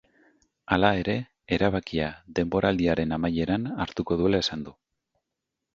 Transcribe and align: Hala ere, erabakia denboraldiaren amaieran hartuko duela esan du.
Hala 0.75 0.89
ere, 1.01 1.13
erabakia 1.57 2.07
denboraldiaren 2.41 3.17
amaieran 3.19 3.69
hartuko 3.87 4.23
duela 4.23 4.43
esan 4.47 4.67
du. 4.71 4.77